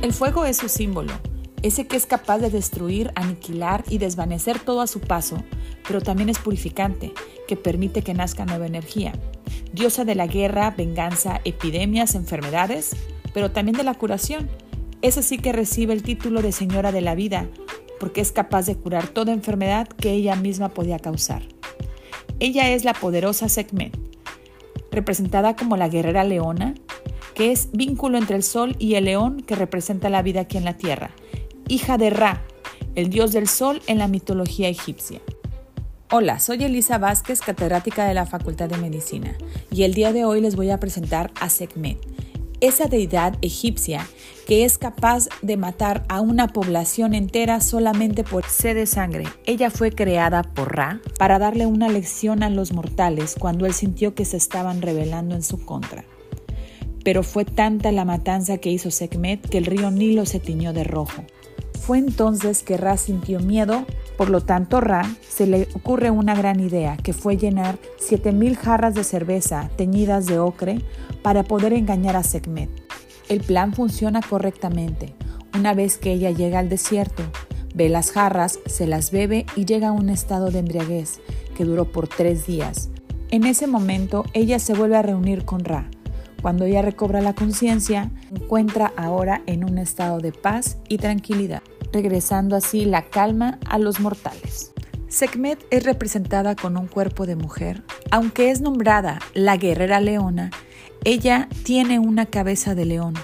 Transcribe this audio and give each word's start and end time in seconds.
El 0.00 0.12
fuego 0.12 0.44
es 0.44 0.58
su 0.58 0.68
símbolo, 0.68 1.12
ese 1.62 1.88
que 1.88 1.96
es 1.96 2.06
capaz 2.06 2.38
de 2.38 2.50
destruir, 2.50 3.10
aniquilar 3.16 3.82
y 3.88 3.98
desvanecer 3.98 4.60
todo 4.60 4.80
a 4.80 4.86
su 4.86 5.00
paso, 5.00 5.42
pero 5.88 6.00
también 6.00 6.28
es 6.28 6.38
purificante, 6.38 7.12
que 7.48 7.56
permite 7.56 8.02
que 8.02 8.14
nazca 8.14 8.44
nueva 8.44 8.68
energía. 8.68 9.12
Diosa 9.72 10.04
de 10.04 10.14
la 10.14 10.28
guerra, 10.28 10.70
venganza, 10.70 11.40
epidemias, 11.44 12.14
enfermedades, 12.14 12.94
pero 13.34 13.50
también 13.50 13.76
de 13.76 13.82
la 13.82 13.94
curación. 13.94 14.48
Es 15.02 15.18
así 15.18 15.38
que 15.38 15.52
recibe 15.52 15.94
el 15.94 16.04
título 16.04 16.42
de 16.42 16.52
Señora 16.52 16.92
de 16.92 17.00
la 17.00 17.16
Vida, 17.16 17.48
porque 17.98 18.20
es 18.20 18.30
capaz 18.30 18.66
de 18.66 18.76
curar 18.76 19.08
toda 19.08 19.32
enfermedad 19.32 19.88
que 19.88 20.12
ella 20.12 20.36
misma 20.36 20.68
podía 20.68 21.00
causar. 21.00 21.42
Ella 22.38 22.70
es 22.70 22.84
la 22.84 22.94
poderosa 22.94 23.48
Sekhmet, 23.48 23.98
representada 24.92 25.56
como 25.56 25.76
la 25.76 25.88
guerrera 25.88 26.22
leona, 26.22 26.74
que 27.38 27.52
es 27.52 27.68
vínculo 27.70 28.18
entre 28.18 28.34
el 28.34 28.42
sol 28.42 28.74
y 28.80 28.96
el 28.96 29.04
león 29.04 29.42
que 29.42 29.54
representa 29.54 30.10
la 30.10 30.22
vida 30.22 30.40
aquí 30.40 30.56
en 30.56 30.64
la 30.64 30.76
tierra, 30.76 31.12
hija 31.68 31.96
de 31.96 32.10
Ra, 32.10 32.42
el 32.96 33.10
dios 33.10 33.30
del 33.30 33.46
sol 33.46 33.80
en 33.86 33.98
la 33.98 34.08
mitología 34.08 34.68
egipcia. 34.68 35.20
Hola, 36.10 36.40
soy 36.40 36.64
Elisa 36.64 36.98
Vázquez, 36.98 37.38
catedrática 37.38 38.06
de 38.06 38.14
la 38.14 38.26
Facultad 38.26 38.68
de 38.68 38.78
Medicina, 38.78 39.38
y 39.70 39.84
el 39.84 39.94
día 39.94 40.12
de 40.12 40.24
hoy 40.24 40.40
les 40.40 40.56
voy 40.56 40.70
a 40.70 40.80
presentar 40.80 41.30
a 41.40 41.48
Sekhmet, 41.48 41.98
esa 42.60 42.86
deidad 42.86 43.36
egipcia 43.40 44.04
que 44.48 44.64
es 44.64 44.76
capaz 44.76 45.28
de 45.40 45.56
matar 45.56 46.04
a 46.08 46.20
una 46.20 46.48
población 46.48 47.14
entera 47.14 47.60
solamente 47.60 48.24
por 48.24 48.46
sed 48.46 48.74
de 48.74 48.86
sangre. 48.86 49.26
Ella 49.46 49.70
fue 49.70 49.92
creada 49.92 50.42
por 50.42 50.74
Ra 50.74 51.00
para 51.20 51.38
darle 51.38 51.66
una 51.66 51.88
lección 51.88 52.42
a 52.42 52.50
los 52.50 52.72
mortales 52.72 53.36
cuando 53.38 53.64
él 53.64 53.74
sintió 53.74 54.16
que 54.16 54.24
se 54.24 54.36
estaban 54.36 54.82
rebelando 54.82 55.36
en 55.36 55.44
su 55.44 55.64
contra. 55.64 56.04
Pero 57.08 57.22
fue 57.22 57.46
tanta 57.46 57.90
la 57.90 58.04
matanza 58.04 58.58
que 58.58 58.70
hizo 58.70 58.90
Sekhmet 58.90 59.40
que 59.40 59.56
el 59.56 59.64
río 59.64 59.90
Nilo 59.90 60.26
se 60.26 60.40
tiñó 60.40 60.74
de 60.74 60.84
rojo. 60.84 61.24
Fue 61.80 61.96
entonces 61.96 62.62
que 62.62 62.76
Ra 62.76 62.98
sintió 62.98 63.40
miedo, 63.40 63.86
por 64.18 64.28
lo 64.28 64.42
tanto 64.42 64.82
Ra 64.82 65.10
se 65.26 65.46
le 65.46 65.68
ocurre 65.72 66.10
una 66.10 66.34
gran 66.34 66.60
idea, 66.60 66.98
que 66.98 67.14
fue 67.14 67.38
llenar 67.38 67.78
7000 67.98 68.58
jarras 68.58 68.94
de 68.94 69.04
cerveza 69.04 69.70
teñidas 69.76 70.26
de 70.26 70.38
ocre 70.38 70.82
para 71.22 71.44
poder 71.44 71.72
engañar 71.72 72.14
a 72.14 72.22
Sekhmet. 72.22 72.68
El 73.30 73.40
plan 73.40 73.72
funciona 73.72 74.20
correctamente. 74.20 75.14
Una 75.58 75.72
vez 75.72 75.96
que 75.96 76.12
ella 76.12 76.30
llega 76.30 76.58
al 76.58 76.68
desierto, 76.68 77.22
ve 77.74 77.88
las 77.88 78.10
jarras, 78.10 78.58
se 78.66 78.86
las 78.86 79.12
bebe 79.12 79.46
y 79.56 79.64
llega 79.64 79.88
a 79.88 79.92
un 79.92 80.10
estado 80.10 80.50
de 80.50 80.58
embriaguez 80.58 81.20
que 81.56 81.64
duró 81.64 81.90
por 81.90 82.06
tres 82.06 82.46
días. 82.46 82.90
En 83.30 83.44
ese 83.44 83.66
momento 83.66 84.26
ella 84.34 84.58
se 84.58 84.74
vuelve 84.74 84.98
a 84.98 85.02
reunir 85.02 85.46
con 85.46 85.64
Ra. 85.64 85.88
Cuando 86.42 86.64
ella 86.64 86.82
recobra 86.82 87.20
la 87.20 87.34
conciencia, 87.34 88.10
encuentra 88.30 88.92
ahora 88.96 89.42
en 89.46 89.64
un 89.64 89.78
estado 89.78 90.18
de 90.18 90.32
paz 90.32 90.78
y 90.88 90.98
tranquilidad, 90.98 91.62
regresando 91.92 92.54
así 92.54 92.84
la 92.84 93.06
calma 93.06 93.58
a 93.66 93.78
los 93.78 94.00
mortales. 94.00 94.72
Sekhmet 95.08 95.58
es 95.70 95.84
representada 95.84 96.54
con 96.54 96.76
un 96.76 96.86
cuerpo 96.86 97.26
de 97.26 97.34
mujer. 97.34 97.82
Aunque 98.10 98.50
es 98.50 98.60
nombrada 98.60 99.18
la 99.34 99.56
guerrera 99.56 100.00
leona, 100.00 100.50
ella 101.04 101.48
tiene 101.64 101.98
una 101.98 102.26
cabeza 102.26 102.74
de 102.74 102.84
león 102.84 103.14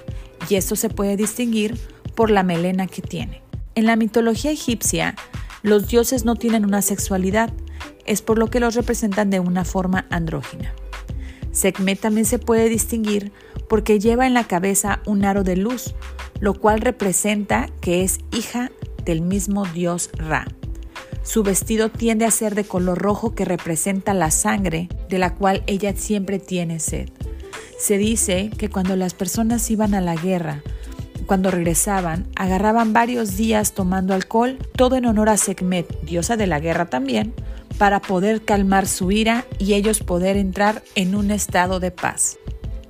y 0.48 0.56
esto 0.56 0.76
se 0.76 0.88
puede 0.88 1.16
distinguir 1.16 1.78
por 2.14 2.30
la 2.30 2.42
melena 2.42 2.86
que 2.86 3.02
tiene. 3.02 3.42
En 3.74 3.86
la 3.86 3.96
mitología 3.96 4.50
egipcia, 4.50 5.14
los 5.62 5.88
dioses 5.88 6.24
no 6.24 6.36
tienen 6.36 6.64
una 6.64 6.82
sexualidad, 6.82 7.52
es 8.06 8.22
por 8.22 8.38
lo 8.38 8.48
que 8.48 8.60
los 8.60 8.74
representan 8.74 9.30
de 9.30 9.40
una 9.40 9.64
forma 9.64 10.06
andrógina. 10.10 10.74
Sekhmet 11.54 12.00
también 12.00 12.26
se 12.26 12.38
puede 12.38 12.68
distinguir 12.68 13.32
porque 13.68 13.98
lleva 13.98 14.26
en 14.26 14.34
la 14.34 14.44
cabeza 14.44 15.00
un 15.06 15.24
aro 15.24 15.44
de 15.44 15.56
luz, 15.56 15.94
lo 16.40 16.52
cual 16.52 16.80
representa 16.80 17.70
que 17.80 18.02
es 18.02 18.18
hija 18.32 18.70
del 19.04 19.22
mismo 19.22 19.64
dios 19.64 20.10
Ra. 20.18 20.46
Su 21.22 21.42
vestido 21.42 21.88
tiende 21.88 22.26
a 22.26 22.30
ser 22.30 22.54
de 22.54 22.64
color 22.64 22.98
rojo 22.98 23.34
que 23.34 23.46
representa 23.46 24.12
la 24.12 24.30
sangre 24.30 24.88
de 25.08 25.18
la 25.18 25.34
cual 25.34 25.62
ella 25.66 25.94
siempre 25.96 26.38
tiene 26.38 26.80
sed. 26.80 27.08
Se 27.78 27.96
dice 27.98 28.50
que 28.58 28.68
cuando 28.68 28.96
las 28.96 29.14
personas 29.14 29.70
iban 29.70 29.94
a 29.94 30.00
la 30.00 30.16
guerra, 30.16 30.62
cuando 31.24 31.50
regresaban, 31.50 32.26
agarraban 32.36 32.92
varios 32.92 33.36
días 33.36 33.72
tomando 33.72 34.14
alcohol, 34.14 34.58
todo 34.76 34.96
en 34.96 35.06
honor 35.06 35.28
a 35.28 35.36
Sekhmet, 35.36 36.00
diosa 36.02 36.36
de 36.36 36.46
la 36.46 36.60
guerra 36.60 36.86
también, 36.86 37.34
para 37.78 38.00
poder 38.00 38.44
calmar 38.44 38.86
su 38.86 39.10
ira 39.10 39.44
y 39.58 39.74
ellos 39.74 40.00
poder 40.00 40.36
entrar 40.36 40.82
en 40.94 41.14
un 41.14 41.30
estado 41.30 41.80
de 41.80 41.90
paz. 41.90 42.38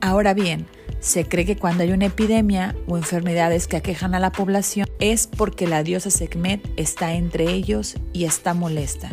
Ahora 0.01 0.35
bien, 0.35 0.67
se 1.01 1.27
cree 1.27 1.45
que 1.45 1.57
cuando 1.57 1.83
hay 1.83 1.93
una 1.93 2.07
epidemia 2.07 2.75
o 2.87 2.97
enfermedades 2.97 3.67
que 3.67 3.77
aquejan 3.77 4.15
a 4.15 4.21
la 4.21 4.33
población 4.33 4.89
es 5.01 5.27
porque 5.27 5.67
la 5.67 5.83
diosa 5.83 6.11
Sekhmet 6.11 6.67
está 6.79 7.13
entre 7.13 7.51
ellos 7.51 7.97
y 8.15 8.25
está 8.25 8.55
molesta 8.55 9.11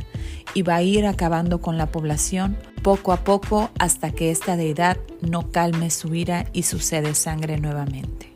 y 0.54 0.62
va 0.64 0.76
a 0.76 0.84
ir 0.84 1.06
acabando 1.06 1.62
con 1.62 1.78
la 1.78 1.92
población 1.92 2.58
poco 2.82 3.12
a 3.12 3.24
poco 3.24 3.70
hasta 3.78 4.12
que 4.12 4.32
esta 4.32 4.56
deidad 4.56 4.98
no 5.22 5.52
calme 5.52 5.90
su 5.92 6.16
ira 6.16 6.48
y 6.54 6.64
sucede 6.64 7.14
sangre 7.14 7.58
nuevamente. 7.58 8.31